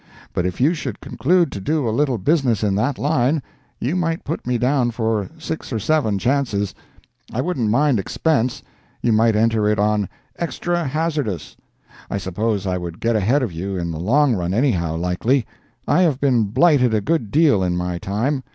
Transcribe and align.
But 0.33 0.47
if 0.47 0.59
you 0.59 0.73
should 0.73 0.99
conclude 0.99 1.51
to 1.51 1.59
do 1.61 1.87
a 1.87 1.91
little 1.93 2.17
business 2.17 2.63
in 2.63 2.73
that 2.73 2.97
line, 2.97 3.43
you 3.79 3.95
might 3.95 4.23
put 4.23 4.47
me 4.47 4.57
down 4.57 4.89
for 4.89 5.29
six 5.37 5.71
or 5.71 5.77
seven 5.77 6.17
chances. 6.17 6.73
I 7.31 7.39
wouldn't 7.41 7.69
mind 7.69 7.99
expense—you 7.99 9.11
might 9.13 9.35
enter 9.35 9.67
it 9.69 9.77
on 9.77 10.09
Extra 10.37 10.85
Hazardous. 10.87 11.55
I 12.09 12.17
suppose 12.17 12.65
I 12.65 12.79
would 12.79 12.99
get 12.99 13.15
ahead 13.15 13.43
of 13.43 13.51
you 13.51 13.77
in 13.77 13.91
the 13.91 13.99
long 13.99 14.33
run 14.33 14.55
anyhow, 14.55 14.95
likely. 14.95 15.45
I 15.87 16.01
have 16.01 16.19
been 16.19 16.45
blighted 16.45 16.95
a 16.95 17.01
good 17.01 17.29
deal 17.29 17.61
in 17.61 17.77
my 17.77 17.99
time. 17.99 18.43